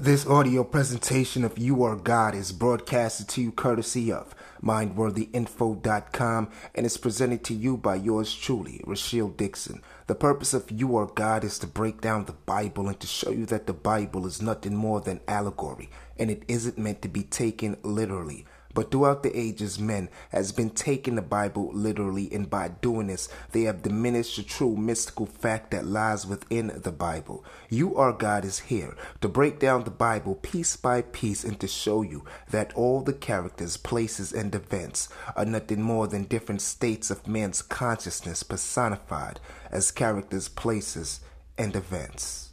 [0.00, 4.32] This audio presentation of You Are God is broadcasted to you courtesy of
[4.62, 9.82] MindworthyInfo.com and is presented to you by yours truly, Rashiel Dixon.
[10.06, 13.30] The purpose of You Are God is to break down the Bible and to show
[13.30, 17.24] you that the Bible is nothing more than allegory and it isn't meant to be
[17.24, 18.46] taken literally.
[18.74, 23.28] But throughout the ages, men has been taking the Bible literally, and by doing this,
[23.52, 27.44] they have diminished the true mystical fact that lies within the Bible.
[27.68, 31.66] You, Are God, is here to break down the Bible piece by piece and to
[31.66, 37.10] show you that all the characters, places, and events are nothing more than different states
[37.10, 39.40] of man's consciousness personified
[39.70, 41.20] as characters, places,
[41.56, 42.47] and events.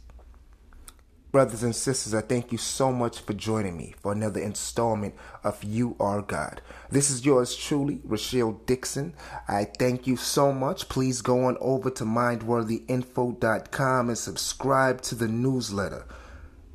[1.36, 5.62] Brothers and sisters, I thank you so much for joining me for another installment of
[5.62, 6.62] You Are God.
[6.90, 9.12] This is yours truly, Rashiel Dixon.
[9.46, 10.88] I thank you so much.
[10.88, 16.06] Please go on over to mindworthyinfo.com and subscribe to the newsletter.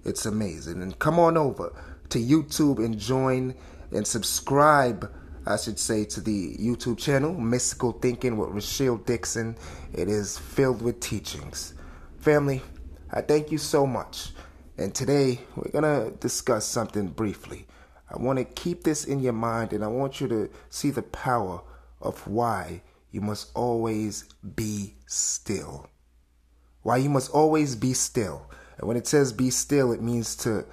[0.05, 0.83] It's amazing.
[0.83, 1.73] And come on over
[2.09, 3.55] to YouTube and join
[3.91, 5.11] and subscribe,
[5.43, 9.58] I should say, to the YouTube channel, Mystical Thinking with Rashiel Dixon.
[9.91, 11.73] It is filled with teachings.
[12.19, 12.61] Family,
[13.11, 14.33] I thank you so much.
[14.77, 17.67] And today we're going to discuss something briefly.
[18.09, 21.02] I want to keep this in your mind and I want you to see the
[21.02, 21.61] power
[22.02, 24.23] of why you must always
[24.55, 25.88] be still.
[26.81, 28.49] Why you must always be still.
[28.77, 30.66] And when it says be still, it means to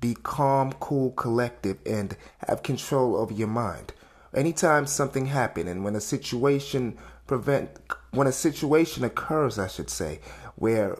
[0.00, 2.16] be calm, cool, collective, and
[2.48, 3.92] have control over your mind.
[4.34, 7.70] Anytime something happens and when a situation prevent
[8.10, 10.20] when a situation occurs, I should say,
[10.56, 10.98] where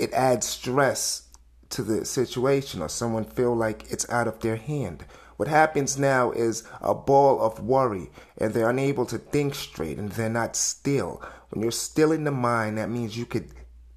[0.00, 1.28] it adds stress
[1.68, 5.04] to the situation or someone feel like it's out of their hand.
[5.36, 10.10] What happens now is a ball of worry and they're unable to think straight and
[10.12, 11.22] they're not still.
[11.50, 13.50] When you're still in the mind, that means you could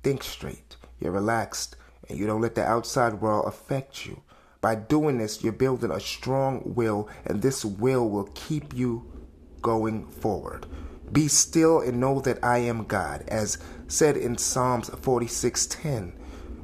[0.03, 0.75] think straight.
[0.99, 1.75] You're relaxed
[2.07, 4.21] and you don't let the outside world affect you.
[4.61, 9.11] By doing this, you're building a strong will and this will will keep you
[9.61, 10.65] going forward.
[11.13, 16.13] Be still and know that I am God, as said in Psalms 46:10.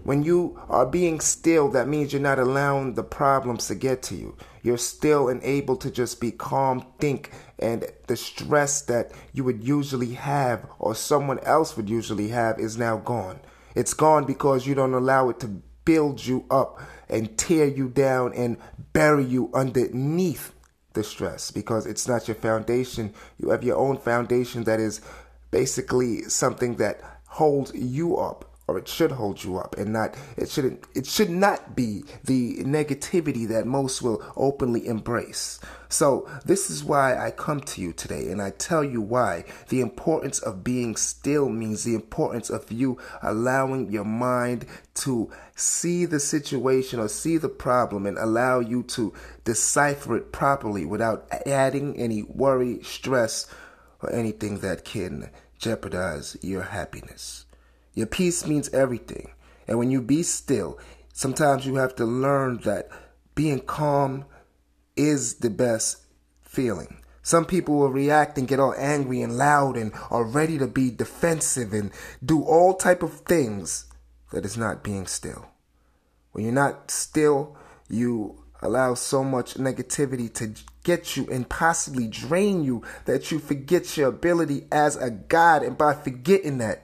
[0.04, 4.16] When you are being still, that means you're not allowing the problems to get to
[4.16, 4.36] you.
[4.64, 9.64] You're still and able to just be calm, think, and the stress that you would
[9.64, 13.40] usually have or someone else would usually have is now gone.
[13.76, 18.34] It's gone because you don't allow it to build you up and tear you down
[18.34, 18.58] and
[18.94, 20.54] bury you underneath
[21.00, 23.14] the stress because it's not your foundation.
[23.40, 25.02] You have your own foundation that is
[25.50, 30.48] basically something that holds you up or it should hold you up and not it
[30.48, 35.60] shouldn't it should not be the negativity that most will openly embrace.
[35.90, 39.44] So this is why i come to you today and i tell you why.
[39.70, 44.68] The importance of being still means the importance of you allowing your mind
[45.06, 49.14] to see the situation or see the problem and allow you to
[49.46, 53.48] decipher it properly without adding any worry stress
[54.04, 57.46] or anything that can jeopardize your happiness
[57.94, 59.32] your peace means everything.
[59.68, 60.80] And when you be still,
[61.14, 62.90] sometimes you have to learn that
[63.36, 64.26] being calm
[64.96, 66.02] is the best
[66.42, 67.02] feeling.
[67.22, 70.90] Some people will react and get all angry and loud and are ready to be
[70.90, 71.92] defensive and
[72.26, 73.86] do all type of things
[74.32, 75.46] that is not being still.
[76.32, 77.56] When you're not still,
[77.88, 83.96] you allow so much negativity to get you and possibly drain you that you forget
[83.96, 85.64] your ability as a God.
[85.64, 86.84] And by forgetting that,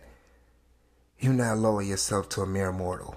[1.26, 3.16] you now lower yourself to a mere mortal.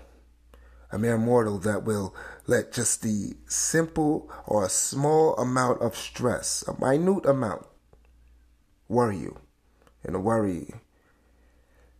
[0.90, 2.14] A mere mortal that will
[2.46, 7.66] let just the simple or a small amount of stress, a minute amount,
[8.88, 9.38] worry you.
[10.02, 10.72] And worry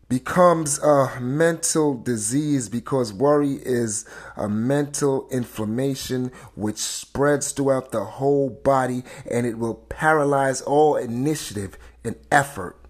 [0.09, 8.49] becomes a mental disease because worry is a mental inflammation which spreads throughout the whole
[8.49, 12.81] body and it will paralyze all initiative and effort.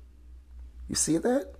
[0.88, 1.57] You see that?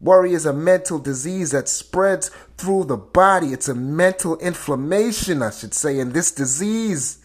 [0.00, 3.48] Worry is a mental disease that spreads through the body.
[3.48, 7.18] It's a mental inflammation, I should say, and this disease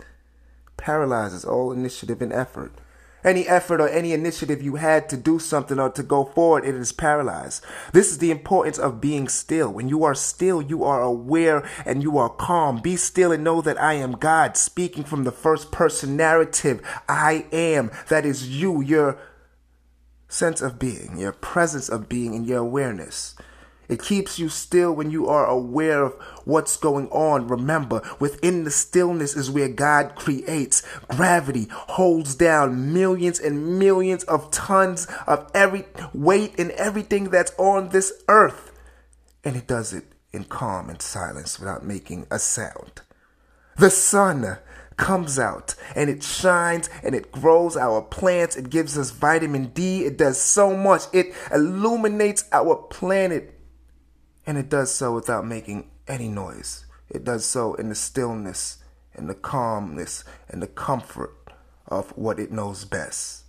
[0.76, 2.74] paralyzes all initiative and effort.
[3.24, 6.76] Any effort or any initiative you had to do something or to go forward, it
[6.76, 7.66] is paralyzed.
[7.92, 9.72] This is the importance of being still.
[9.72, 12.82] When you are still, you are aware and you are calm.
[12.82, 16.82] Be still and know that I am God, speaking from the first person narrative.
[17.10, 17.90] I am.
[18.10, 18.82] That is you.
[18.82, 19.18] You're
[20.36, 23.36] sense of being, your presence of being, and your awareness.
[23.88, 27.48] It keeps you still when you are aware of what's going on.
[27.48, 30.82] Remember, within the stillness is where God creates.
[31.08, 37.90] Gravity holds down millions and millions of tons of every weight and everything that's on
[37.90, 38.72] this earth.
[39.44, 43.02] And it does it in calm and silence without making a sound.
[43.78, 44.58] The sun
[44.98, 48.56] comes out and it shines and it grows our plants.
[48.56, 50.06] It gives us vitamin D.
[50.06, 51.04] It does so much.
[51.12, 53.60] It illuminates our planet.
[54.46, 56.86] And it does so without making any noise.
[57.10, 58.78] It does so in the stillness
[59.14, 61.34] and the calmness and the comfort
[61.88, 63.45] of what it knows best.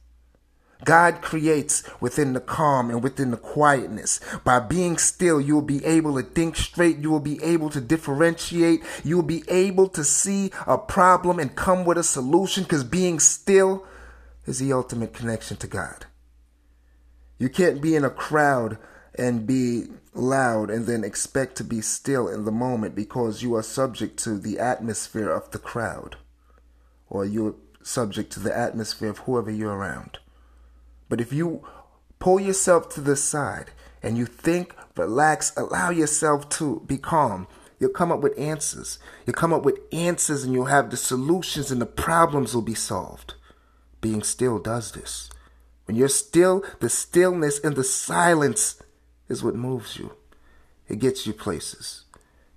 [0.84, 4.20] God creates within the calm and within the quietness.
[4.44, 6.98] By being still, you will be able to think straight.
[6.98, 8.82] You will be able to differentiate.
[9.02, 13.18] You will be able to see a problem and come with a solution because being
[13.18, 13.86] still
[14.44, 16.06] is the ultimate connection to God.
[17.38, 18.78] You can't be in a crowd
[19.18, 23.62] and be loud and then expect to be still in the moment because you are
[23.62, 26.16] subject to the atmosphere of the crowd
[27.08, 30.18] or you're subject to the atmosphere of whoever you're around.
[31.08, 31.66] But if you
[32.18, 33.70] pull yourself to the side
[34.02, 37.46] and you think, relax, allow yourself to be calm,
[37.78, 38.98] you'll come up with answers.
[39.24, 42.74] You'll come up with answers and you'll have the solutions and the problems will be
[42.74, 43.34] solved.
[44.00, 45.30] Being still does this.
[45.84, 48.82] When you're still, the stillness and the silence
[49.28, 50.12] is what moves you.
[50.88, 52.05] It gets you places.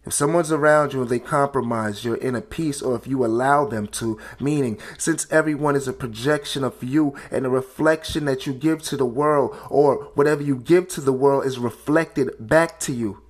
[0.09, 3.65] If someone's around you and they compromise, you're in a peace, or if you allow
[3.65, 8.53] them to, meaning since everyone is a projection of you and a reflection that you
[8.53, 12.91] give to the world, or whatever you give to the world is reflected back to
[12.91, 13.21] you,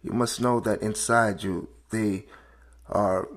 [0.00, 2.26] you must know that inside you, they
[2.88, 3.28] are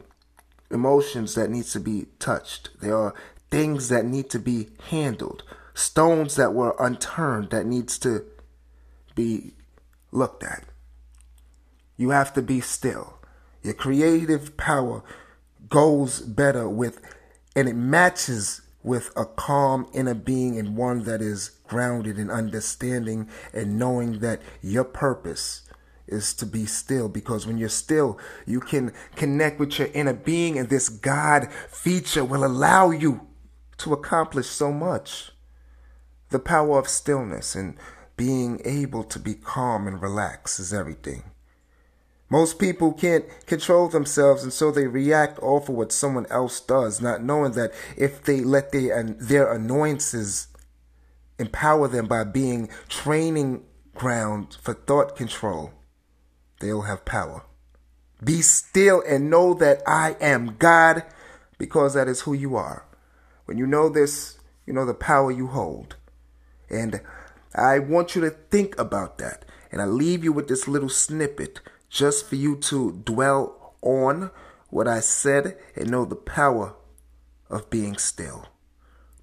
[0.69, 2.69] emotions that need to be touched.
[2.81, 3.15] There are
[3.49, 5.41] things that need to be handled,
[5.73, 8.25] stones that were unturned that needs to
[9.15, 9.55] be
[10.11, 10.65] looked at.
[12.01, 13.19] You have to be still.
[13.61, 15.03] Your creative power
[15.69, 16.99] goes better with,
[17.55, 23.29] and it matches with a calm inner being and one that is grounded in understanding
[23.53, 25.61] and knowing that your purpose
[26.07, 28.17] is to be still because when you're still,
[28.47, 33.27] you can connect with your inner being, and this God feature will allow you
[33.77, 35.33] to accomplish so much.
[36.31, 37.77] The power of stillness and
[38.17, 41.25] being able to be calm and relax is everything.
[42.31, 47.01] Most people can't control themselves and so they react off of what someone else does,
[47.01, 50.47] not knowing that if they let their, their annoyances
[51.37, 55.73] empower them by being training ground for thought control,
[56.61, 57.43] they'll have power.
[58.23, 61.03] Be still and know that I am God
[61.57, 62.85] because that is who you are.
[63.43, 65.97] When you know this, you know the power you hold.
[66.69, 67.01] And
[67.53, 69.43] I want you to think about that.
[69.69, 71.59] And I leave you with this little snippet
[71.91, 74.31] just for you to dwell on
[74.69, 76.73] what I said and know the power
[77.49, 78.47] of being still.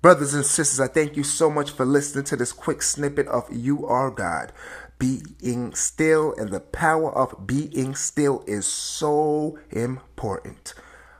[0.02, 3.48] Brothers and sisters, I thank you so much for listening to this quick snippet of
[3.50, 4.52] You Are God.
[4.98, 10.74] Being still and the power of being still is so important.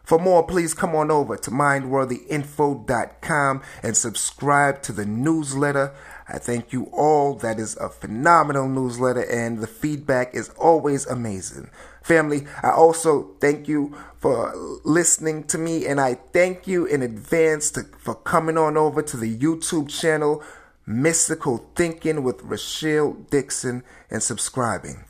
[0.08, 5.92] For more, please come on over to mindworthyinfo.com and subscribe to the newsletter.
[6.26, 7.34] I thank you all.
[7.34, 11.68] That is a phenomenal newsletter, and the feedback is always amazing.
[12.02, 17.70] Family, I also thank you for listening to me, and I thank you in advance
[17.72, 20.42] to, for coming on over to the YouTube channel
[20.86, 25.04] Mystical Thinking with Rashiel Dixon and subscribing.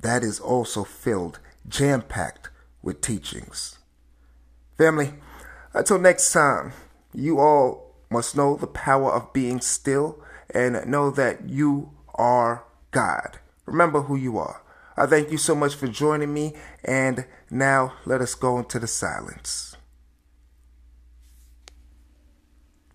[0.00, 1.38] That is also filled,
[1.68, 2.48] jam packed
[2.80, 3.76] with teachings.
[4.78, 5.14] Family,
[5.74, 6.72] until next time,
[7.12, 13.38] you all must know the power of being still and know that you are God.
[13.66, 14.62] Remember who you are.
[14.96, 18.86] I thank you so much for joining me, and now let us go into the
[18.86, 19.76] silence.